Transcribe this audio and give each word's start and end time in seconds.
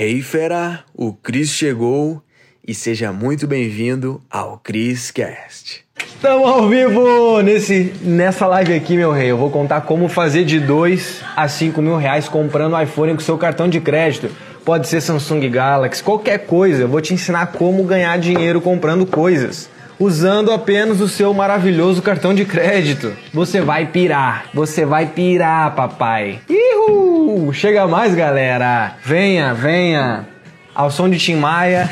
Hey 0.00 0.22
fera, 0.22 0.84
o 0.94 1.12
Cris 1.12 1.50
chegou 1.50 2.22
e 2.64 2.72
seja 2.72 3.12
muito 3.12 3.48
bem-vindo 3.48 4.22
ao 4.30 4.56
Cris 4.56 5.10
Cast. 5.10 5.84
Estamos 6.06 6.48
ao 6.48 6.68
vivo 6.68 7.42
nesse, 7.42 7.92
nessa 8.00 8.46
live 8.46 8.74
aqui, 8.74 8.96
meu 8.96 9.10
rei. 9.10 9.32
Eu 9.32 9.36
vou 9.36 9.50
contar 9.50 9.80
como 9.80 10.08
fazer 10.08 10.44
de 10.44 10.60
2 10.60 11.24
a 11.34 11.48
5 11.48 11.82
mil 11.82 11.96
reais 11.96 12.28
comprando 12.28 12.80
iPhone 12.80 13.14
com 13.14 13.18
seu 13.18 13.36
cartão 13.36 13.68
de 13.68 13.80
crédito. 13.80 14.30
Pode 14.64 14.86
ser 14.86 15.00
Samsung 15.00 15.50
Galaxy, 15.50 16.00
qualquer 16.00 16.46
coisa. 16.46 16.82
Eu 16.82 16.88
vou 16.88 17.00
te 17.00 17.12
ensinar 17.12 17.46
como 17.46 17.82
ganhar 17.82 18.16
dinheiro 18.20 18.60
comprando 18.60 19.04
coisas 19.04 19.68
usando 19.98 20.52
apenas 20.52 21.00
o 21.00 21.08
seu 21.08 21.34
maravilhoso 21.34 22.00
cartão 22.00 22.32
de 22.32 22.44
crédito. 22.44 23.12
Você 23.32 23.60
vai 23.60 23.86
pirar, 23.86 24.46
você 24.54 24.84
vai 24.84 25.06
pirar, 25.06 25.74
papai. 25.74 26.40
Ihu! 26.48 27.52
Chega 27.52 27.88
mais, 27.88 28.14
galera. 28.14 28.96
Venha, 29.04 29.52
venha. 29.54 30.26
Ao 30.74 30.90
som 30.90 31.08
de 31.08 31.18
Tim 31.18 31.36
Maia. 31.36 31.90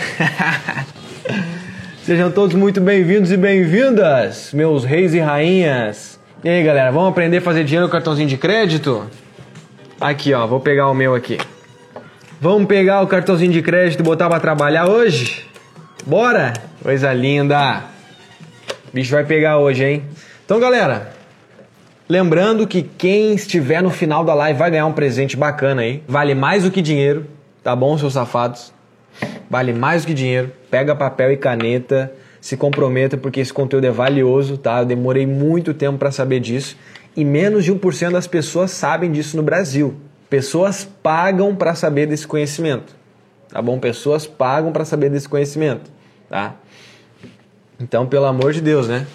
Sejam 2.04 2.30
todos 2.30 2.54
muito 2.54 2.80
bem-vindos 2.80 3.32
e 3.32 3.36
bem-vindas, 3.36 4.52
meus 4.52 4.84
reis 4.84 5.12
e 5.12 5.18
rainhas. 5.18 6.20
E 6.44 6.48
aí, 6.48 6.62
galera, 6.62 6.92
vamos 6.92 7.08
aprender 7.08 7.38
a 7.38 7.40
fazer 7.40 7.64
dinheiro 7.64 7.88
com 7.88 7.92
cartãozinho 7.92 8.28
de 8.28 8.36
crédito? 8.36 9.10
Aqui, 10.00 10.32
ó, 10.32 10.46
vou 10.46 10.60
pegar 10.60 10.88
o 10.88 10.94
meu 10.94 11.16
aqui. 11.16 11.38
Vamos 12.40 12.68
pegar 12.68 13.02
o 13.02 13.08
cartãozinho 13.08 13.50
de 13.50 13.60
crédito 13.60 14.00
e 14.00 14.02
botar 14.04 14.28
para 14.28 14.38
trabalhar 14.38 14.86
hoje? 14.86 15.44
Bora? 16.06 16.52
Coisa 16.80 17.12
linda! 17.12 17.95
Bicho 18.92 19.12
vai 19.12 19.24
pegar 19.24 19.58
hoje, 19.58 19.84
hein? 19.84 20.02
Então, 20.44 20.60
galera, 20.60 21.12
lembrando 22.08 22.66
que 22.66 22.82
quem 22.82 23.34
estiver 23.34 23.82
no 23.82 23.90
final 23.90 24.24
da 24.24 24.34
live 24.34 24.58
vai 24.58 24.70
ganhar 24.70 24.86
um 24.86 24.92
presente 24.92 25.36
bacana 25.36 25.82
aí. 25.82 26.02
Vale 26.06 26.34
mais 26.34 26.64
do 26.64 26.70
que 26.70 26.80
dinheiro, 26.80 27.26
tá 27.62 27.74
bom, 27.74 27.96
seus 27.98 28.12
safados? 28.12 28.72
Vale 29.48 29.72
mais 29.72 30.02
do 30.02 30.08
que 30.08 30.14
dinheiro. 30.14 30.52
Pega 30.70 30.94
papel 30.94 31.32
e 31.32 31.36
caneta, 31.36 32.12
se 32.40 32.56
comprometa 32.56 33.16
porque 33.16 33.40
esse 33.40 33.52
conteúdo 33.52 33.84
é 33.86 33.90
valioso, 33.90 34.56
tá? 34.56 34.80
Eu 34.80 34.86
demorei 34.86 35.26
muito 35.26 35.74
tempo 35.74 35.98
para 35.98 36.10
saber 36.10 36.40
disso 36.40 36.76
e 37.16 37.24
menos 37.24 37.64
de 37.64 37.72
1% 37.72 38.12
das 38.12 38.26
pessoas 38.26 38.70
sabem 38.70 39.10
disso 39.10 39.36
no 39.36 39.42
Brasil. 39.42 39.96
Pessoas 40.28 40.84
pagam 41.02 41.54
para 41.54 41.74
saber 41.74 42.06
desse 42.06 42.26
conhecimento, 42.26 42.94
tá 43.48 43.62
bom? 43.62 43.78
Pessoas 43.78 44.26
pagam 44.26 44.70
para 44.70 44.84
saber 44.84 45.08
desse 45.08 45.28
conhecimento, 45.28 45.90
tá? 46.28 46.56
Então, 47.78 48.06
pelo 48.06 48.24
amor 48.24 48.52
de 48.52 48.60
Deus, 48.60 48.88
né? 48.88 49.06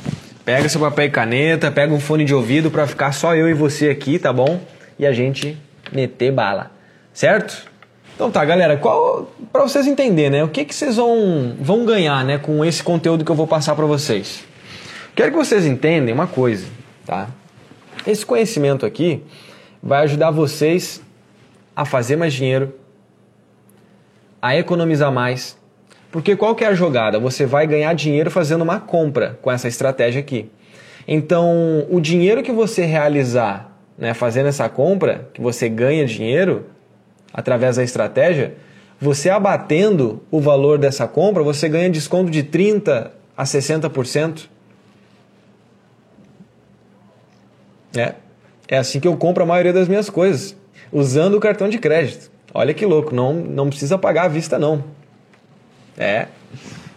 Pega 0.46 0.70
seu 0.70 0.82
papel 0.82 1.06
e 1.06 1.10
caneta, 1.10 1.72
pega 1.72 1.94
um 1.94 2.00
fone 2.00 2.26
de 2.26 2.34
ouvido 2.34 2.70
para 2.70 2.86
ficar 2.88 3.12
só 3.12 3.36
eu 3.36 3.50
e 3.50 3.54
você 3.54 3.90
aqui, 3.90 4.20
tá 4.20 4.32
bom? 4.32 4.60
E 4.98 5.06
a 5.06 5.12
gente 5.12 5.58
meter 5.92 6.32
bala, 6.32 6.72
certo? 7.14 7.70
Então 8.16 8.30
tá, 8.30 8.44
galera, 8.46 8.78
qual 8.78 9.32
para 9.52 9.64
vocês 9.64 9.88
entenderem, 9.88 10.32
né? 10.32 10.44
O 10.44 10.48
que 10.48 10.64
que 10.64 10.76
vocês 10.76 10.96
vão 10.98 11.56
vão 11.60 11.86
ganhar, 11.86 12.24
né, 12.24 12.38
com 12.38 12.64
esse 12.64 12.84
conteúdo 12.84 13.26
que 13.26 13.32
eu 13.32 13.36
vou 13.36 13.48
passar 13.48 13.76
para 13.76 13.86
vocês? 13.86 14.44
Quero 15.16 15.32
que 15.32 15.38
vocês 15.38 15.66
entendam 15.66 16.14
uma 16.14 16.28
coisa, 16.28 16.68
tá? 17.06 17.30
Esse 18.06 18.26
conhecimento 18.26 18.86
aqui 18.86 19.24
vai 19.82 20.04
ajudar 20.04 20.32
vocês 20.32 21.02
a 21.76 21.84
fazer 21.86 22.16
mais 22.16 22.34
dinheiro, 22.34 22.76
a 24.42 24.56
economizar 24.56 25.12
mais 25.12 25.58
porque 26.12 26.36
qual 26.36 26.54
que 26.54 26.64
é 26.64 26.68
a 26.68 26.74
jogada? 26.74 27.20
Você 27.20 27.46
vai 27.46 27.66
ganhar 27.66 27.94
dinheiro 27.94 28.30
fazendo 28.30 28.62
uma 28.62 28.80
compra 28.80 29.40
com 29.42 29.52
essa 29.52 29.68
estratégia 29.68 30.20
aqui. 30.20 30.52
Então, 31.08 31.86
o 31.90 32.00
dinheiro 32.00 32.44
que 32.44 32.52
você 32.52 32.86
realizar 32.86 33.72
né, 33.98 34.14
fazendo 34.14 34.48
essa 34.48 34.68
compra, 34.68 35.30
que 35.34 35.42
você 35.42 35.70
ganha 35.70 36.06
dinheiro 36.06 36.66
através 37.34 37.78
da 37.78 37.84
estratégia, 37.84 38.56
você 39.00 39.30
abatendo 39.30 40.22
o 40.30 40.40
valor 40.40 40.78
dessa 40.78 41.08
compra, 41.08 41.44
você 41.44 41.70
ganha 41.70 41.90
desconto 41.90 42.30
de 42.30 42.44
30% 42.44 43.12
a 43.38 43.44
60%. 43.44 44.48
É, 47.96 48.16
é 48.68 48.78
assim 48.78 49.00
que 49.00 49.08
eu 49.08 49.16
compro 49.18 49.44
a 49.44 49.46
maioria 49.46 49.74
das 49.74 49.88
minhas 49.88 50.10
coisas, 50.10 50.56
usando 50.92 51.36
o 51.36 51.40
cartão 51.40 51.70
de 51.70 51.78
crédito. 51.78 52.32
Olha 52.54 52.74
que 52.74 52.86
louco, 52.86 53.14
não, 53.16 53.34
não 53.34 53.70
precisa 53.70 53.98
pagar 53.98 54.26
à 54.26 54.28
vista 54.28 54.60
não. 54.60 54.84
É. 56.02 56.28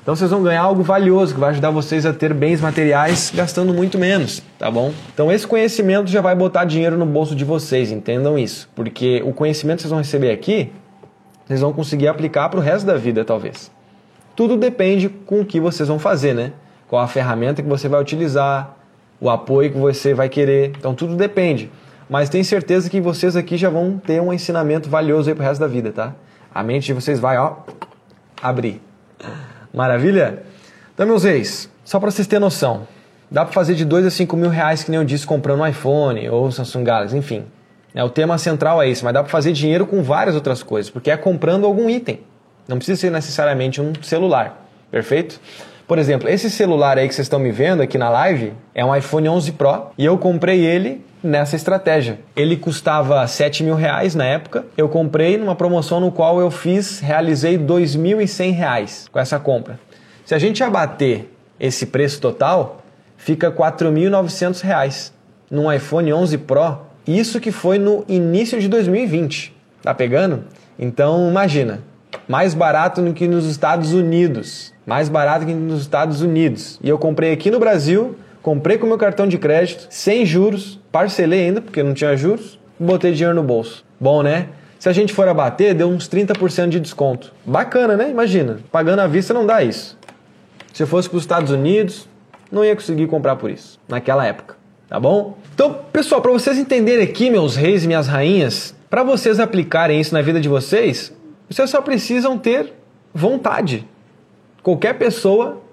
Então 0.02 0.16
vocês 0.16 0.30
vão 0.30 0.42
ganhar 0.42 0.62
algo 0.62 0.82
valioso 0.82 1.34
que 1.34 1.40
vai 1.40 1.50
ajudar 1.50 1.70
vocês 1.70 2.04
a 2.06 2.12
ter 2.12 2.32
bens 2.32 2.60
materiais 2.60 3.30
gastando 3.34 3.72
muito 3.72 3.98
menos, 3.98 4.42
tá 4.58 4.70
bom? 4.70 4.92
Então 5.12 5.30
esse 5.30 5.46
conhecimento 5.46 6.10
já 6.10 6.20
vai 6.20 6.34
botar 6.34 6.64
dinheiro 6.64 6.96
no 6.96 7.06
bolso 7.06 7.34
de 7.34 7.44
vocês, 7.44 7.90
entendam 7.90 8.38
isso, 8.38 8.68
porque 8.74 9.22
o 9.24 9.32
conhecimento 9.32 9.76
que 9.76 9.82
vocês 9.82 9.90
vão 9.90 9.98
receber 9.98 10.30
aqui, 10.30 10.72
vocês 11.46 11.60
vão 11.60 11.72
conseguir 11.72 12.08
aplicar 12.08 12.48
para 12.48 12.58
o 12.58 12.62
resto 12.62 12.86
da 12.86 12.96
vida, 12.96 13.24
talvez. 13.24 13.70
Tudo 14.34 14.56
depende 14.56 15.08
com 15.08 15.40
o 15.40 15.44
que 15.44 15.60
vocês 15.60 15.88
vão 15.88 15.98
fazer, 15.98 16.34
né? 16.34 16.52
Qual 16.88 17.00
a 17.02 17.06
ferramenta 17.06 17.62
que 17.62 17.68
você 17.68 17.88
vai 17.88 18.00
utilizar, 18.00 18.76
o 19.20 19.30
apoio 19.30 19.70
que 19.70 19.78
você 19.78 20.12
vai 20.12 20.28
querer. 20.28 20.72
Então 20.78 20.94
tudo 20.94 21.14
depende. 21.14 21.70
Mas 22.08 22.28
tenho 22.28 22.44
certeza 22.44 22.90
que 22.90 23.00
vocês 23.00 23.36
aqui 23.36 23.56
já 23.56 23.70
vão 23.70 23.98
ter 23.98 24.20
um 24.20 24.32
ensinamento 24.32 24.88
valioso 24.88 25.30
aí 25.30 25.34
pro 25.34 25.44
resto 25.44 25.60
da 25.60 25.66
vida, 25.66 25.92
tá? 25.92 26.14
A 26.54 26.62
mente 26.62 26.86
de 26.86 26.92
vocês 26.92 27.18
vai, 27.18 27.38
ó, 27.38 27.56
abrir. 28.42 28.82
Maravilha? 29.72 30.42
Então, 30.94 31.06
meus 31.06 31.24
reis, 31.24 31.70
só 31.84 31.98
para 31.98 32.10
vocês 32.10 32.26
terem 32.26 32.40
noção, 32.40 32.86
dá 33.30 33.44
para 33.44 33.52
fazer 33.52 33.74
de 33.74 33.84
2 33.84 34.06
a 34.06 34.10
5 34.10 34.36
mil 34.36 34.50
reais, 34.50 34.84
que 34.84 34.90
nem 34.90 35.00
eu 35.00 35.04
disse, 35.04 35.26
comprando 35.26 35.60
um 35.60 35.66
iPhone 35.66 36.28
ou 36.28 36.50
Samsung 36.50 36.84
Galaxy, 36.84 37.16
enfim. 37.16 37.44
É, 37.94 38.02
o 38.02 38.08
tema 38.08 38.38
central 38.38 38.82
é 38.82 38.88
esse, 38.88 39.04
mas 39.04 39.14
dá 39.14 39.22
para 39.22 39.30
fazer 39.30 39.52
dinheiro 39.52 39.86
com 39.86 40.02
várias 40.02 40.34
outras 40.34 40.62
coisas, 40.62 40.90
porque 40.90 41.10
é 41.10 41.16
comprando 41.16 41.64
algum 41.64 41.88
item. 41.88 42.20
Não 42.66 42.76
precisa 42.76 43.00
ser 43.00 43.10
necessariamente 43.10 43.80
um 43.80 43.92
celular, 44.02 44.66
perfeito? 44.90 45.40
Por 45.86 45.98
exemplo, 45.98 46.28
esse 46.28 46.50
celular 46.50 46.96
aí 46.96 47.06
que 47.06 47.14
vocês 47.14 47.26
estão 47.26 47.38
me 47.38 47.52
vendo 47.52 47.82
aqui 47.82 47.98
na 47.98 48.08
live 48.08 48.52
é 48.74 48.84
um 48.84 48.94
iPhone 48.94 49.28
11 49.28 49.52
Pro 49.52 49.88
e 49.98 50.04
eu 50.04 50.16
comprei 50.16 50.64
ele 50.64 51.04
nessa 51.24 51.56
estratégia. 51.56 52.20
Ele 52.36 52.56
custava 52.56 53.26
7 53.26 53.64
mil 53.64 53.74
reais 53.74 54.14
na 54.14 54.24
época. 54.24 54.66
Eu 54.76 54.88
comprei 54.88 55.38
numa 55.38 55.56
promoção 55.56 55.98
no 55.98 56.12
qual 56.12 56.38
eu 56.38 56.50
fiz, 56.50 57.00
realizei 57.00 57.58
2.100 57.58 58.52
reais 58.52 59.08
com 59.10 59.18
essa 59.18 59.40
compra. 59.40 59.80
Se 60.26 60.34
a 60.34 60.38
gente 60.38 60.62
abater 60.62 61.30
esse 61.58 61.86
preço 61.86 62.20
total, 62.20 62.82
fica 63.16 63.50
4.900 63.50 64.60
reais 64.60 65.14
num 65.50 65.72
iPhone 65.72 66.12
11 66.12 66.38
Pro. 66.38 66.78
Isso 67.06 67.40
que 67.40 67.50
foi 67.50 67.78
no 67.78 68.04
início 68.06 68.60
de 68.60 68.68
2020. 68.68 69.54
Tá 69.82 69.94
pegando? 69.94 70.44
Então 70.78 71.28
imagina, 71.28 71.80
mais 72.28 72.54
barato 72.54 73.02
do 73.02 73.12
que 73.12 73.26
nos 73.26 73.46
Estados 73.46 73.92
Unidos. 73.92 74.72
Mais 74.86 75.08
barato 75.08 75.46
que 75.46 75.54
nos 75.54 75.82
Estados 75.82 76.20
Unidos. 76.20 76.78
E 76.82 76.88
eu 76.88 76.98
comprei 76.98 77.32
aqui 77.32 77.50
no 77.50 77.58
Brasil 77.58 78.16
comprei 78.44 78.76
com 78.76 78.86
meu 78.86 78.98
cartão 78.98 79.26
de 79.26 79.38
crédito, 79.38 79.86
sem 79.88 80.26
juros, 80.26 80.78
parcelei 80.92 81.46
ainda, 81.46 81.62
porque 81.62 81.82
não 81.82 81.94
tinha 81.94 82.14
juros, 82.14 82.58
botei 82.78 83.10
dinheiro 83.10 83.34
no 83.34 83.42
bolso. 83.42 83.82
Bom, 83.98 84.22
né? 84.22 84.48
Se 84.78 84.86
a 84.86 84.92
gente 84.92 85.14
for 85.14 85.26
abater, 85.26 85.74
deu 85.74 85.88
uns 85.88 86.06
30% 86.06 86.68
de 86.68 86.78
desconto. 86.78 87.32
Bacana, 87.46 87.96
né? 87.96 88.10
Imagina, 88.10 88.58
pagando 88.70 88.98
à 88.98 89.06
vista 89.06 89.32
não 89.32 89.46
dá 89.46 89.64
isso. 89.64 89.98
Se 90.74 90.82
eu 90.82 90.86
fosse 90.86 91.08
para 91.08 91.16
os 91.16 91.22
Estados 91.22 91.50
Unidos, 91.50 92.06
não 92.52 92.62
ia 92.62 92.74
conseguir 92.74 93.06
comprar 93.06 93.36
por 93.36 93.50
isso, 93.50 93.80
naquela 93.88 94.26
época, 94.26 94.56
tá 94.90 95.00
bom? 95.00 95.38
Então, 95.54 95.80
pessoal, 95.90 96.20
para 96.20 96.30
vocês 96.30 96.58
entenderem 96.58 97.02
aqui, 97.02 97.30
meus 97.30 97.56
reis 97.56 97.84
e 97.84 97.86
minhas 97.86 98.06
rainhas, 98.06 98.74
para 98.90 99.02
vocês 99.02 99.40
aplicarem 99.40 99.98
isso 99.98 100.12
na 100.12 100.20
vida 100.20 100.38
de 100.38 100.50
vocês, 100.50 101.16
vocês 101.48 101.70
só 101.70 101.80
precisam 101.80 102.36
ter 102.36 102.74
vontade. 103.14 103.88
Qualquer 104.62 104.98
pessoa 104.98 105.63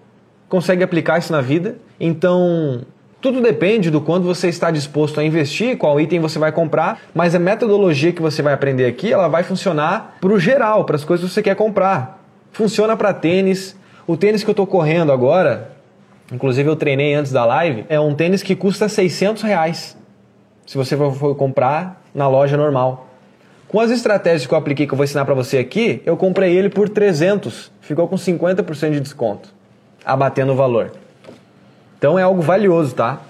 consegue 0.52 0.84
aplicar 0.84 1.18
isso 1.18 1.32
na 1.32 1.40
vida. 1.40 1.78
Então, 1.98 2.82
tudo 3.22 3.40
depende 3.40 3.90
do 3.90 4.02
quanto 4.02 4.26
você 4.26 4.50
está 4.50 4.70
disposto 4.70 5.18
a 5.18 5.24
investir, 5.24 5.78
qual 5.78 5.98
item 5.98 6.20
você 6.20 6.38
vai 6.38 6.52
comprar, 6.52 7.00
mas 7.16 7.34
a 7.34 7.40
metodologia 7.40 8.12
que 8.12 8.22
você 8.22 8.42
vai 8.42 8.54
aprender 8.54 8.86
aqui, 8.86 9.14
ela 9.14 9.30
vai 9.30 9.44
funcionar 9.44 10.18
para 10.20 10.34
o 10.34 10.38
geral, 10.38 10.84
para 10.84 10.98
as 10.98 11.06
coisas 11.06 11.26
que 11.26 11.34
você 11.34 11.42
quer 11.42 11.56
comprar. 11.56 12.22
Funciona 12.52 12.98
para 12.98 13.14
tênis. 13.14 13.78
O 14.06 14.18
tênis 14.18 14.44
que 14.44 14.50
eu 14.50 14.52
estou 14.52 14.68
correndo 14.68 15.14
agora, 15.14 15.72
inclusive 16.30 16.70
eu 16.70 16.76
treinei 16.76 17.14
antes 17.14 17.32
da 17.32 17.46
live, 17.46 17.86
é 17.88 17.98
um 17.98 18.14
tênis 18.14 18.44
que 18.44 18.54
custa 18.54 18.90
600 18.90 19.44
reais. 19.44 19.98
Se 20.66 20.78
você 20.78 20.98
for 20.98 21.34
comprar 21.36 22.04
na 22.14 22.28
loja 22.28 22.58
normal. 22.58 23.08
Com 23.70 23.80
as 23.80 23.90
estratégias 23.90 24.46
que 24.46 24.54
eu 24.54 24.58
apliquei 24.58 24.86
que 24.86 24.92
eu 24.92 24.98
vou 24.98 25.06
ensinar 25.06 25.24
para 25.24 25.34
você 25.34 25.60
aqui, 25.60 26.02
eu 26.06 26.18
comprei 26.18 26.58
ele 26.58 26.68
por 26.68 26.90
300, 26.90 27.72
ficou 27.80 28.06
com 28.06 28.18
50% 28.18 28.92
de 28.92 29.00
desconto 29.00 29.61
abatendo 30.06 30.54
o 30.54 30.56
valor. 30.56 30.92
Então 31.98 32.18
é 32.18 32.24
algo 32.24 32.42
valioso, 32.42 32.96
tá? 32.96 33.22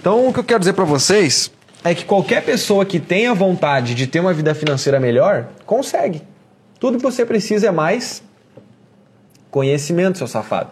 Então 0.00 0.28
o 0.28 0.32
que 0.32 0.40
eu 0.40 0.44
quero 0.44 0.60
dizer 0.60 0.72
para 0.72 0.84
vocês 0.84 1.50
é 1.84 1.94
que 1.94 2.04
qualquer 2.04 2.44
pessoa 2.44 2.84
que 2.84 2.98
tenha 2.98 3.32
vontade 3.34 3.94
de 3.94 4.06
ter 4.06 4.20
uma 4.20 4.32
vida 4.32 4.54
financeira 4.54 4.98
melhor, 4.98 5.48
consegue. 5.64 6.22
Tudo 6.80 6.96
que 6.96 7.02
você 7.02 7.24
precisa 7.24 7.68
é 7.68 7.70
mais 7.70 8.22
conhecimento, 9.50 10.18
seu 10.18 10.26
safado. 10.26 10.70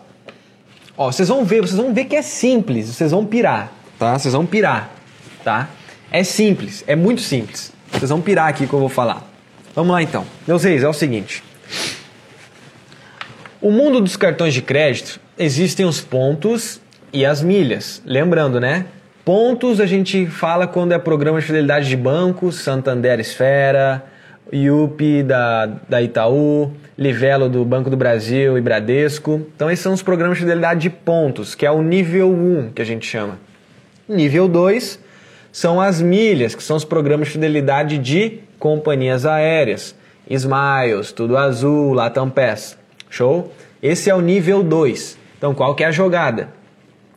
Ó, 0.96 1.10
vocês 1.10 1.28
vão 1.28 1.44
ver, 1.44 1.60
vocês 1.60 1.76
vão 1.76 1.92
ver 1.92 2.06
que 2.06 2.16
é 2.16 2.22
simples, 2.22 2.88
vocês 2.88 3.10
vão 3.10 3.24
pirar, 3.24 3.72
tá? 3.98 4.18
Vocês 4.18 4.34
vão 4.34 4.46
pirar, 4.46 4.90
tá? 5.44 5.68
É 6.10 6.24
simples, 6.24 6.84
é 6.86 6.96
muito 6.96 7.20
simples. 7.20 7.72
Vocês 7.92 8.10
vão 8.10 8.20
pirar 8.20 8.48
aqui 8.48 8.66
que 8.66 8.72
eu 8.72 8.78
vou 8.78 8.88
falar. 8.88 9.22
Vamos 9.74 9.92
lá 9.92 10.02
então. 10.02 10.24
Meus 10.46 10.64
reis, 10.64 10.82
é 10.82 10.88
o 10.88 10.92
seguinte. 10.92 11.42
O 13.60 13.70
mundo 13.70 14.00
dos 14.00 14.16
cartões 14.16 14.54
de 14.54 14.62
crédito 14.62 15.20
existem 15.38 15.84
os 15.86 16.00
pontos 16.00 16.80
e 17.12 17.24
as 17.24 17.42
milhas. 17.42 18.02
Lembrando, 18.04 18.60
né? 18.60 18.86
Pontos 19.24 19.80
a 19.80 19.86
gente 19.86 20.26
fala 20.26 20.66
quando 20.66 20.92
é 20.92 20.98
programa 20.98 21.40
de 21.40 21.46
fidelidade 21.46 21.88
de 21.88 21.96
banco, 21.96 22.52
Santander 22.52 23.18
Esfera, 23.18 24.04
IUP 24.52 25.24
da, 25.24 25.66
da 25.88 26.00
Itaú, 26.00 26.72
Livelo 26.96 27.48
do 27.48 27.64
Banco 27.64 27.90
do 27.90 27.96
Brasil 27.96 28.56
e 28.56 28.60
Bradesco. 28.60 29.44
Então 29.54 29.70
esses 29.70 29.82
são 29.82 29.92
os 29.92 30.02
programas 30.02 30.38
de 30.38 30.44
fidelidade 30.44 30.80
de 30.80 30.90
pontos, 30.90 31.54
que 31.54 31.66
é 31.66 31.70
o 31.70 31.82
nível 31.82 32.30
1 32.30 32.70
que 32.74 32.80
a 32.80 32.84
gente 32.84 33.06
chama. 33.06 33.38
Nível 34.08 34.46
2 34.46 35.00
são 35.50 35.80
as 35.80 36.00
milhas, 36.00 36.54
que 36.54 36.62
são 36.62 36.76
os 36.76 36.84
programas 36.84 37.26
de 37.26 37.32
fidelidade 37.32 37.98
de 37.98 38.40
companhias 38.58 39.26
aéreas. 39.26 39.94
Smiles, 40.28 41.12
Tudo 41.12 41.36
Azul, 41.36 41.92
Latam 41.92 42.30
Pass. 42.30 42.78
Show? 43.10 43.52
Esse 43.82 44.08
é 44.10 44.14
o 44.14 44.20
nível 44.20 44.62
2. 44.62 45.25
Então 45.38 45.54
qual 45.54 45.74
que 45.74 45.84
é 45.84 45.86
a 45.86 45.90
jogada? 45.90 46.48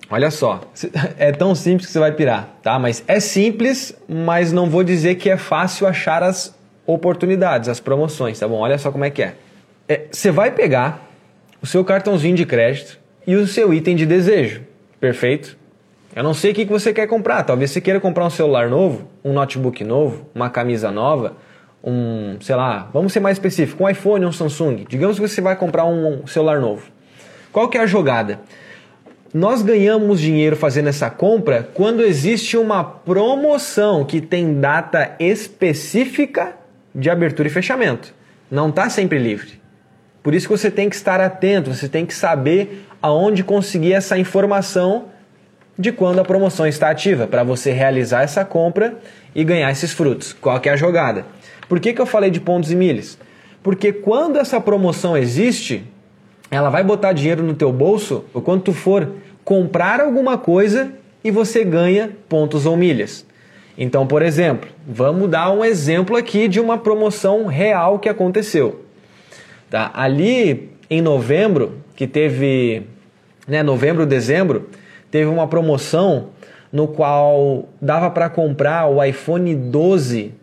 Olha 0.09 0.31
só, 0.31 0.61
é 1.17 1.31
tão 1.31 1.53
simples 1.53 1.87
que 1.87 1.93
você 1.93 1.99
vai 1.99 2.11
pirar, 2.11 2.49
tá? 2.63 2.79
Mas 2.79 3.03
é 3.07 3.19
simples, 3.19 3.95
mas 4.07 4.51
não 4.51 4.69
vou 4.69 4.83
dizer 4.83 5.15
que 5.15 5.29
é 5.29 5.37
fácil 5.37 5.87
achar 5.87 6.23
as 6.23 6.57
oportunidades, 6.85 7.69
as 7.69 7.79
promoções, 7.79 8.39
tá 8.39 8.47
bom? 8.47 8.59
Olha 8.59 8.77
só 8.77 8.91
como 8.91 9.05
é 9.05 9.09
que 9.09 9.21
é. 9.21 9.35
é 9.87 10.07
você 10.11 10.31
vai 10.31 10.51
pegar 10.51 11.07
o 11.61 11.67
seu 11.67 11.85
cartãozinho 11.85 12.35
de 12.35 12.45
crédito 12.45 12.99
e 13.27 13.35
o 13.35 13.45
seu 13.45 13.73
item 13.73 13.95
de 13.95 14.05
desejo, 14.05 14.61
perfeito? 14.99 15.57
Eu 16.15 16.23
não 16.23 16.33
sei 16.33 16.51
o 16.51 16.55
que 16.55 16.65
você 16.65 16.91
quer 16.91 17.05
comprar. 17.07 17.43
Talvez 17.43 17.69
você 17.69 17.79
queira 17.79 17.99
comprar 17.99 18.25
um 18.25 18.29
celular 18.29 18.67
novo, 18.67 19.07
um 19.23 19.31
notebook 19.31 19.83
novo, 19.83 20.25
uma 20.33 20.49
camisa 20.49 20.89
nova, 20.89 21.37
um, 21.83 22.37
sei 22.41 22.55
lá, 22.55 22.89
vamos 22.91 23.13
ser 23.13 23.19
mais 23.19 23.37
específico, 23.37 23.83
um 23.83 23.89
iPhone, 23.89 24.25
um 24.25 24.31
Samsung. 24.31 24.85
Digamos 24.89 25.19
que 25.19 25.27
você 25.27 25.39
vai 25.39 25.55
comprar 25.55 25.85
um 25.85 26.25
celular 26.25 26.59
novo. 26.59 26.91
Qual 27.51 27.67
que 27.67 27.77
é 27.77 27.81
a 27.81 27.87
jogada? 27.87 28.39
Nós 29.33 29.61
ganhamos 29.61 30.19
dinheiro 30.19 30.55
fazendo 30.55 30.89
essa 30.89 31.09
compra 31.09 31.69
quando 31.73 32.03
existe 32.03 32.57
uma 32.57 32.83
promoção 32.83 34.03
que 34.03 34.21
tem 34.21 34.59
data 34.59 35.15
específica 35.19 36.55
de 36.93 37.09
abertura 37.09 37.47
e 37.47 37.51
fechamento. 37.51 38.13
Não 38.49 38.69
está 38.69 38.89
sempre 38.89 39.19
livre. 39.19 39.59
Por 40.23 40.33
isso 40.33 40.47
que 40.47 40.57
você 40.57 40.71
tem 40.71 40.89
que 40.89 40.95
estar 40.95 41.21
atento, 41.21 41.73
você 41.73 41.87
tem 41.87 42.05
que 42.05 42.13
saber 42.13 42.85
aonde 43.01 43.43
conseguir 43.43 43.93
essa 43.93 44.17
informação 44.17 45.05
de 45.77 45.91
quando 45.91 46.19
a 46.19 46.25
promoção 46.25 46.67
está 46.67 46.89
ativa, 46.89 47.25
para 47.25 47.41
você 47.43 47.71
realizar 47.71 48.23
essa 48.23 48.43
compra 48.43 48.99
e 49.33 49.43
ganhar 49.43 49.71
esses 49.71 49.93
frutos. 49.93 50.33
Qual 50.33 50.59
que 50.59 50.67
é 50.67 50.73
a 50.73 50.75
jogada? 50.75 51.25
Por 51.69 51.79
que, 51.79 51.93
que 51.93 52.01
eu 52.01 52.05
falei 52.05 52.29
de 52.29 52.41
pontos 52.41 52.71
e 52.71 52.75
milhas? 52.75 53.17
Porque 53.63 53.93
quando 53.93 54.37
essa 54.37 54.59
promoção 54.59 55.15
existe, 55.15 55.85
ela 56.51 56.69
vai 56.69 56.83
botar 56.83 57.13
dinheiro 57.13 57.43
no 57.43 57.53
teu 57.53 57.71
bolso 57.71 58.25
quando 58.43 58.63
tu 58.63 58.73
for 58.73 59.09
comprar 59.43 59.99
alguma 59.99 60.37
coisa 60.37 60.91
e 61.23 61.31
você 61.31 61.63
ganha 61.63 62.11
pontos 62.27 62.65
ou 62.65 62.75
milhas. 62.75 63.25
Então, 63.77 64.05
por 64.05 64.21
exemplo, 64.21 64.69
vamos 64.87 65.29
dar 65.29 65.51
um 65.51 65.63
exemplo 65.63 66.15
aqui 66.15 66.47
de 66.47 66.59
uma 66.59 66.77
promoção 66.77 67.45
real 67.45 67.99
que 67.99 68.09
aconteceu. 68.09 68.83
Tá? 69.69 69.91
Ali 69.93 70.71
em 70.89 71.01
novembro, 71.01 71.77
que 71.95 72.07
teve, 72.07 72.83
né, 73.47 73.61
novembro, 73.61 74.05
dezembro, 74.05 74.69
teve 75.11 75.29
uma 75.29 75.47
promoção 75.47 76.29
no 76.71 76.87
qual 76.87 77.69
dava 77.81 78.09
para 78.09 78.29
comprar 78.29 78.87
o 78.87 79.03
iPhone 79.03 79.55
12 79.55 80.33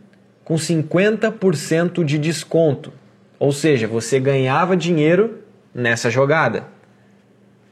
com 0.44 0.55
50% 0.55 2.05
de 2.05 2.19
desconto. 2.19 2.93
Ou 3.38 3.53
seja, 3.53 3.87
você 3.87 4.19
ganhava 4.19 4.76
dinheiro 4.76 5.38
nessa 5.76 6.11
jogada. 6.11 6.64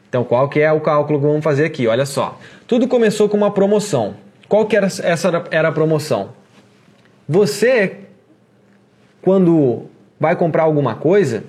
Então, 0.09 0.23
qual 0.23 0.49
que 0.49 0.61
é 0.61 0.71
o 0.71 0.81
cálculo 0.81 1.19
que 1.19 1.27
vamos 1.27 1.43
fazer 1.43 1.65
aqui? 1.65 1.89
Olha 1.89 2.07
só. 2.07 2.39
Tudo 2.67 2.87
começou 2.87 3.29
com 3.29 3.37
uma 3.37 3.51
promoção. 3.51 4.15
Qual 4.49 4.67
que 4.67 4.77
era 4.77 4.87
essa 4.87 5.45
era 5.51 5.69
a 5.69 5.73
promoção? 5.73 6.29
Você 7.29 8.05
quando 9.25 9.87
vai 10.21 10.37
comprar 10.37 10.65
alguma 10.65 10.95
coisa, 10.97 11.45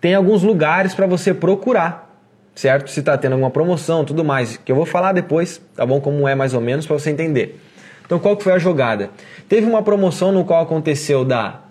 tem 0.00 0.14
alguns 0.14 0.44
lugares 0.44 0.94
para 0.94 1.04
você 1.04 1.34
procurar, 1.34 2.16
certo? 2.54 2.88
Se 2.88 3.00
está 3.00 3.18
tendo 3.18 3.32
alguma 3.32 3.50
promoção, 3.50 4.04
tudo 4.04 4.24
mais, 4.24 4.56
que 4.56 4.70
eu 4.70 4.76
vou 4.76 4.86
falar 4.86 5.12
depois, 5.12 5.60
tá 5.74 5.84
bom? 5.84 6.00
Como 6.00 6.28
é 6.28 6.36
mais 6.36 6.54
ou 6.54 6.60
menos 6.60 6.86
para 6.86 6.96
você 6.96 7.10
entender. 7.10 7.60
Então, 8.04 8.20
qual 8.20 8.36
que 8.36 8.44
foi 8.44 8.52
a 8.52 8.58
jogada? 8.58 9.10
Teve 9.48 9.66
uma 9.66 9.82
promoção 9.82 10.30
no 10.30 10.44
qual 10.44 10.62
aconteceu 10.62 11.24
da 11.24 11.62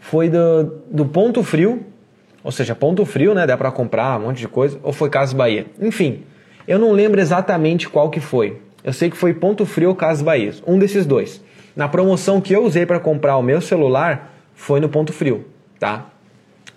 foi 0.00 0.28
do, 0.28 0.82
do 0.90 1.06
ponto 1.06 1.44
frio, 1.44 1.86
ou 2.42 2.50
seja, 2.50 2.74
ponto 2.74 3.04
frio, 3.04 3.34
né? 3.34 3.46
Dá 3.46 3.56
para 3.56 3.70
comprar 3.70 4.18
um 4.18 4.24
monte 4.24 4.38
de 4.38 4.48
coisa, 4.48 4.78
ou 4.82 4.92
foi 4.92 5.10
Casas 5.10 5.34
Bahia. 5.34 5.66
Enfim, 5.80 6.22
eu 6.66 6.78
não 6.78 6.92
lembro 6.92 7.20
exatamente 7.20 7.88
qual 7.88 8.10
que 8.10 8.20
foi. 8.20 8.60
Eu 8.82 8.92
sei 8.92 9.10
que 9.10 9.16
foi 9.16 9.34
Ponto 9.34 9.66
Frio 9.66 9.90
ou 9.90 9.94
Casas 9.94 10.22
Bahia, 10.22 10.54
um 10.66 10.78
desses 10.78 11.04
dois. 11.04 11.42
Na 11.76 11.88
promoção 11.88 12.40
que 12.40 12.52
eu 12.52 12.64
usei 12.64 12.86
para 12.86 12.98
comprar 12.98 13.36
o 13.36 13.42
meu 13.42 13.60
celular 13.60 14.32
foi 14.54 14.80
no 14.80 14.88
Ponto 14.88 15.12
Frio, 15.12 15.44
tá? 15.78 16.06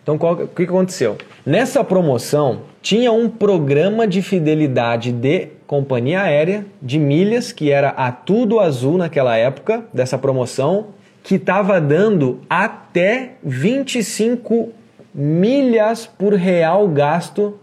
Então 0.02 0.18
qual, 0.18 0.34
o 0.34 0.48
que 0.48 0.64
aconteceu? 0.64 1.18
Nessa 1.46 1.84
promoção 1.84 2.64
tinha 2.82 3.12
um 3.12 3.30
programa 3.30 4.06
de 4.06 4.22
fidelidade 4.22 5.12
de 5.14 5.48
companhia 5.66 6.22
aérea 6.22 6.66
de 6.82 7.00
milhas 7.00 7.52
que 7.54 7.72
era 7.72 7.90
a 7.90 8.12
Tudo 8.12 8.60
Azul 8.60 8.98
naquela 8.98 9.38
época 9.38 9.86
dessa 9.94 10.18
promoção 10.18 10.88
que 11.24 11.36
estava 11.36 11.80
dando 11.80 12.42
até 12.50 13.36
25 13.42 14.74
milhas 15.14 16.06
por 16.06 16.34
real 16.34 16.88
gasto. 16.88 17.60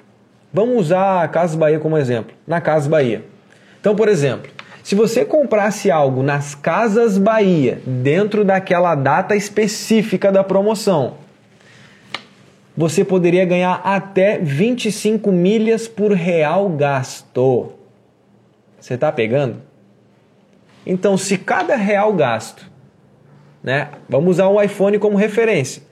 Vamos 0.53 0.87
usar 0.87 1.23
a 1.23 1.29
Casas 1.29 1.57
Bahia 1.57 1.79
como 1.79 1.97
exemplo. 1.97 2.35
Na 2.47 2.61
Casas 2.61 2.89
Bahia, 2.89 3.25
então, 3.81 3.97
por 3.97 4.09
exemplo, 4.09 4.51
se 4.83 4.95
você 4.95 5.25
comprasse 5.25 5.91
algo 5.91 6.23
nas 6.23 6.55
Casas 6.55 7.17
Bahia, 7.17 7.81
dentro 7.87 8.45
daquela 8.45 8.95
data 8.95 9.35
específica 9.35 10.31
da 10.31 10.45
promoção, 10.45 11.15
você 12.77 13.05
poderia 13.05 13.45
ganhar 13.45 13.81
até 13.85 14.39
25 14.39 15.33
milhas 15.33 15.89
por 15.89 16.13
real 16.13 16.69
gasto. 16.69 17.73
Você 18.79 18.95
está 18.95 19.11
pegando? 19.11 19.63
Então, 20.87 21.17
se 21.17 21.37
cada 21.37 21.77
real 21.77 22.13
gasto, 22.13 22.71
né? 23.63 23.91
Vamos 24.09 24.33
usar 24.33 24.49
o 24.49 24.61
iPhone 24.63 24.99
como 24.99 25.17
referência. 25.17 25.83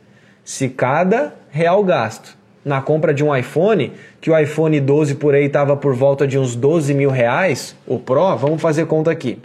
Se 0.44 0.68
cada 0.68 1.34
real 1.50 1.82
gasto 1.84 2.36
na 2.64 2.82
compra 2.82 3.14
de 3.14 3.24
um 3.24 3.34
iPhone, 3.34 3.92
que 4.20 4.30
o 4.30 4.38
iPhone 4.38 4.78
12 4.78 5.14
por 5.14 5.34
aí 5.34 5.46
estava 5.46 5.76
por 5.76 5.94
volta 5.94 6.26
de 6.26 6.38
uns 6.38 6.54
12 6.54 6.92
mil 6.92 7.10
reais, 7.10 7.74
o 7.86 7.98
Pro, 7.98 8.36
vamos 8.36 8.60
fazer 8.60 8.86
conta 8.86 9.10
aqui. 9.10 9.38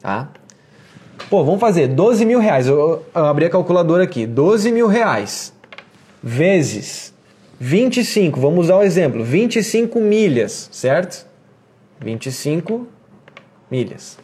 Tá? 0.00 0.28
Pô, 1.30 1.44
vamos 1.44 1.60
fazer 1.60 1.88
12 1.88 2.24
mil 2.24 2.40
reais. 2.40 2.66
Eu, 2.66 3.04
eu 3.14 3.24
abri 3.24 3.46
a 3.46 3.50
calculadora 3.50 4.02
aqui. 4.04 4.26
12 4.26 4.72
mil 4.72 4.86
reais 4.86 5.54
vezes 6.22 7.14
25, 7.60 8.40
vamos 8.40 8.66
usar 8.66 8.76
o 8.76 8.82
exemplo, 8.82 9.22
25 9.22 10.00
milhas, 10.00 10.68
certo? 10.72 11.26
25 12.00 12.86
milhas. 13.70 14.18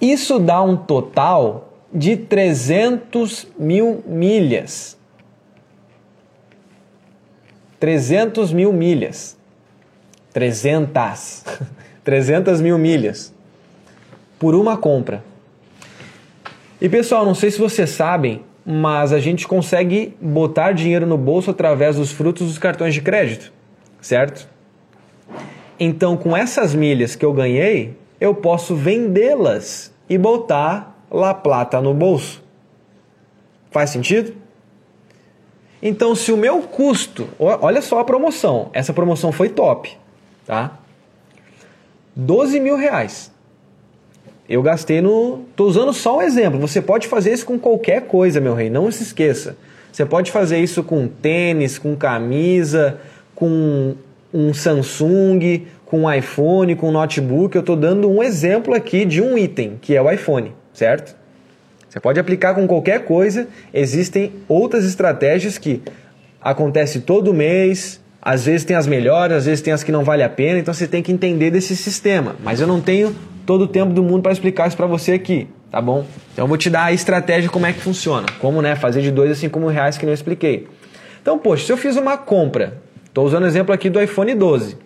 Isso 0.00 0.38
dá 0.38 0.62
um 0.62 0.76
total 0.76 1.72
de 1.92 2.16
300 2.16 3.48
mil 3.58 4.02
milhas. 4.06 4.96
300 7.80 8.52
mil 8.52 8.72
milhas. 8.72 9.36
300. 10.32 11.44
300 12.04 12.60
mil 12.62 12.78
milhas. 12.78 13.34
Por 14.38 14.54
uma 14.54 14.76
compra. 14.76 15.24
E 16.80 16.88
pessoal, 16.88 17.24
não 17.24 17.34
sei 17.34 17.50
se 17.50 17.58
vocês 17.58 17.90
sabem, 17.90 18.42
mas 18.64 19.12
a 19.12 19.18
gente 19.18 19.48
consegue 19.48 20.14
botar 20.20 20.72
dinheiro 20.72 21.06
no 21.06 21.18
bolso 21.18 21.50
através 21.50 21.96
dos 21.96 22.12
frutos 22.12 22.46
dos 22.46 22.58
cartões 22.58 22.94
de 22.94 23.02
crédito, 23.02 23.52
certo? 24.00 24.48
Então, 25.78 26.16
com 26.16 26.36
essas 26.36 26.74
milhas 26.74 27.16
que 27.16 27.24
eu 27.24 27.32
ganhei, 27.32 27.96
eu 28.20 28.34
posso 28.34 28.74
vendê-las 28.74 29.92
e 30.08 30.16
botar 30.16 30.96
La 31.10 31.34
Plata 31.34 31.80
no 31.80 31.94
bolso. 31.94 32.42
Faz 33.70 33.90
sentido? 33.90 34.34
Então, 35.82 36.14
se 36.14 36.30
o 36.30 36.36
meu 36.36 36.60
custo, 36.62 37.28
olha 37.38 37.80
só 37.80 38.00
a 38.00 38.04
promoção, 38.04 38.68
essa 38.72 38.92
promoção 38.92 39.32
foi 39.32 39.48
top, 39.48 39.96
tá? 40.46 40.78
12 42.14 42.60
mil 42.60 42.76
reais. 42.76 43.32
Eu 44.48 44.62
gastei 44.62 45.00
no. 45.00 45.44
Tô 45.54 45.64
usando 45.66 45.92
só 45.92 46.18
um 46.18 46.22
exemplo. 46.22 46.58
Você 46.58 46.82
pode 46.82 47.06
fazer 47.06 47.32
isso 47.32 47.46
com 47.46 47.58
qualquer 47.58 48.02
coisa, 48.08 48.40
meu 48.40 48.52
rei. 48.52 48.68
Não 48.68 48.90
se 48.90 49.04
esqueça. 49.04 49.56
Você 49.92 50.04
pode 50.04 50.30
fazer 50.32 50.58
isso 50.58 50.82
com 50.82 51.06
tênis, 51.06 51.78
com 51.78 51.96
camisa, 51.96 52.98
com 53.34 53.94
um 54.34 54.52
Samsung, 54.52 55.66
com 55.86 56.00
um 56.00 56.12
iPhone, 56.12 56.74
com 56.74 56.88
um 56.88 56.92
notebook. 56.92 57.54
Eu 57.54 57.60
estou 57.60 57.76
dando 57.76 58.10
um 58.10 58.22
exemplo 58.22 58.74
aqui 58.74 59.04
de 59.04 59.22
um 59.22 59.38
item, 59.38 59.78
que 59.80 59.94
é 59.94 60.02
o 60.02 60.10
iPhone, 60.10 60.52
certo? 60.72 61.14
Você 61.90 61.98
pode 61.98 62.20
aplicar 62.20 62.54
com 62.54 62.68
qualquer 62.68 63.04
coisa. 63.04 63.48
Existem 63.74 64.32
outras 64.48 64.84
estratégias 64.84 65.58
que 65.58 65.82
acontece 66.40 67.00
todo 67.00 67.34
mês, 67.34 68.00
às 68.22 68.44
vezes 68.44 68.64
tem 68.64 68.76
as 68.76 68.86
melhores, 68.86 69.36
às 69.36 69.46
vezes 69.46 69.60
tem 69.60 69.72
as 69.72 69.82
que 69.82 69.90
não 69.90 70.04
vale 70.04 70.22
a 70.22 70.28
pena, 70.28 70.60
então 70.60 70.72
você 70.72 70.86
tem 70.86 71.02
que 71.02 71.10
entender 71.10 71.50
desse 71.50 71.74
sistema. 71.76 72.36
Mas 72.44 72.60
eu 72.60 72.66
não 72.66 72.80
tenho 72.80 73.14
todo 73.44 73.62
o 73.62 73.66
tempo 73.66 73.92
do 73.92 74.04
mundo 74.04 74.22
para 74.22 74.30
explicar 74.30 74.68
isso 74.68 74.76
para 74.76 74.86
você 74.86 75.12
aqui, 75.12 75.48
tá 75.68 75.80
bom? 75.80 76.06
Então 76.32 76.44
eu 76.44 76.48
vou 76.48 76.56
te 76.56 76.70
dar 76.70 76.84
a 76.84 76.92
estratégia 76.92 77.50
como 77.50 77.66
é 77.66 77.72
que 77.72 77.80
funciona, 77.80 78.26
como 78.38 78.62
né, 78.62 78.76
fazer 78.76 79.02
de 79.02 79.10
dois 79.10 79.32
a 79.32 79.34
cinco 79.34 79.58
mil 79.58 79.68
reais 79.68 79.98
que 79.98 80.06
não 80.06 80.12
expliquei. 80.12 80.68
Então, 81.20 81.38
poxa, 81.38 81.66
se 81.66 81.72
eu 81.72 81.76
fiz 81.76 81.96
uma 81.96 82.16
compra, 82.16 82.80
estou 83.04 83.26
usando 83.26 83.42
o 83.42 83.46
exemplo 83.46 83.74
aqui 83.74 83.90
do 83.90 84.00
iPhone 84.00 84.32
12, 84.32 84.76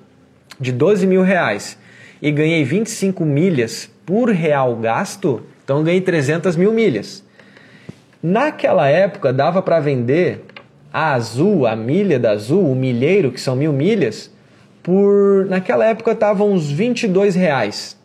de 0.59 0.73
12 0.73 1.07
mil 1.07 1.23
reais, 1.23 1.79
e 2.23 2.31
ganhei 2.33 2.65
25 2.65 3.25
milhas 3.27 3.91
por 4.07 4.31
real 4.31 4.75
gasto, 4.77 5.43
então 5.65 5.79
eu 5.79 5.83
ganhei 5.83 6.01
300 6.01 6.57
mil 6.57 6.73
milhas. 6.73 7.25
Naquela 8.23 8.89
época 8.89 9.33
dava 9.33 9.63
para 9.63 9.81
vender 9.81 10.45
a 10.93 11.15
Azul, 11.15 11.67
a 11.67 11.75
milha 11.75 12.21
da 12.21 12.31
Azul, 12.31 12.71
o 12.71 12.75
milheiro, 12.75 13.33
que 13.33 13.41
são 13.41 13.57
mil 13.57 13.73
milhas, 13.73 14.31
por 14.83 15.47
naquela 15.47 15.87
época 15.87 16.13
estavam 16.13 16.53
uns 16.53 16.71
22 16.71 17.35
reais. 17.35 17.99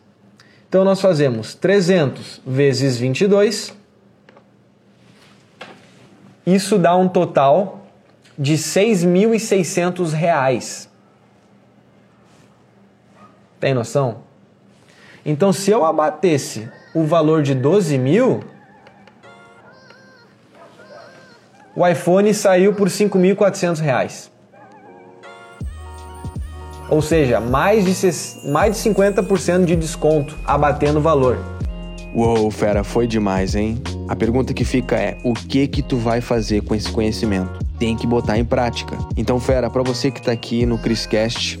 Então 0.68 0.84
nós 0.84 1.00
fazemos 1.00 1.54
300 1.54 2.40
vezes 2.46 2.96
22. 2.98 3.74
Isso 6.46 6.78
dá 6.78 6.96
um 6.96 7.08
total 7.08 7.86
de 8.38 8.54
6.600 8.54 10.12
reais. 10.12 10.88
Tem 13.60 13.74
noção? 13.74 14.22
Então, 15.24 15.52
se 15.52 15.70
eu 15.70 15.84
abatesse 15.84 16.66
o 16.94 17.04
valor 17.04 17.42
de 17.42 17.54
12 17.54 17.96
mil, 17.98 18.40
o 21.74 21.86
iPhone 21.86 22.32
saiu 22.34 22.74
por 22.74 22.88
5.400 22.88 23.80
reais. 23.80 24.30
Ou 26.88 27.00
seja, 27.00 27.40
mais 27.40 27.84
de, 27.84 28.50
mais 28.50 28.76
de 28.76 28.90
50% 28.90 29.64
de 29.64 29.76
desconto 29.76 30.36
abatendo 30.44 30.98
o 30.98 31.02
valor. 31.02 31.38
Uou, 32.12 32.50
fera, 32.50 32.82
foi 32.82 33.06
demais, 33.06 33.54
hein? 33.54 33.80
A 34.08 34.16
pergunta 34.16 34.52
que 34.52 34.64
fica 34.64 34.96
é: 34.96 35.16
o 35.22 35.32
que 35.32 35.68
que 35.68 35.80
tu 35.80 35.96
vai 35.96 36.20
fazer 36.20 36.62
com 36.62 36.74
esse 36.74 36.90
conhecimento? 36.90 37.64
Tem 37.78 37.96
que 37.96 38.08
botar 38.08 38.36
em 38.36 38.44
prática. 38.44 38.98
Então, 39.16 39.38
fera, 39.38 39.70
para 39.70 39.84
você 39.84 40.10
que 40.10 40.20
tá 40.20 40.32
aqui 40.32 40.66
no 40.66 40.76
Criscast, 40.76 41.60